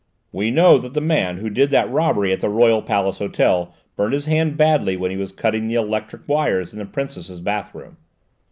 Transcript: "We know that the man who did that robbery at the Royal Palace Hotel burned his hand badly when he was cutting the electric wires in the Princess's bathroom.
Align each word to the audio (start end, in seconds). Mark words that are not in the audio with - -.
"We 0.31 0.49
know 0.49 0.79
that 0.79 0.95
the 0.95 0.99
man 0.99 1.37
who 1.37 1.49
did 1.51 1.69
that 1.69 1.87
robbery 1.91 2.33
at 2.33 2.39
the 2.39 2.49
Royal 2.49 2.81
Palace 2.81 3.19
Hotel 3.19 3.71
burned 3.95 4.13
his 4.13 4.25
hand 4.25 4.57
badly 4.57 4.97
when 4.97 5.11
he 5.11 5.17
was 5.17 5.31
cutting 5.31 5.67
the 5.67 5.75
electric 5.75 6.27
wires 6.27 6.73
in 6.73 6.79
the 6.79 6.85
Princess's 6.85 7.39
bathroom. 7.39 7.97